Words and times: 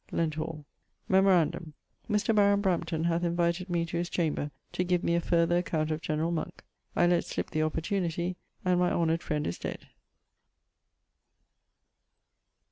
[XXXIV.] 0.11 0.17
Lenthall. 0.17 0.65
Memorandum: 1.07 1.73
Mr. 2.09 2.33
Baron 2.33 2.59
Brampton 2.59 3.03
hath 3.03 3.23
invited 3.23 3.69
me 3.69 3.85
to 3.85 3.97
his 3.97 4.09
chamber 4.09 4.49
to 4.71 4.83
give 4.83 5.03
me 5.03 5.13
a 5.13 5.21
farther 5.21 5.59
account 5.59 5.91
of 5.91 6.01
generall 6.01 6.31
Monk. 6.31 6.63
I 6.95 7.05
let 7.05 7.23
slip 7.23 7.51
the 7.51 7.61
opportunity, 7.61 8.35
and 8.65 8.79
my 8.79 8.91
honoured 8.91 9.21
friend 9.21 9.45
is 9.45 9.59
dead. 9.59 9.89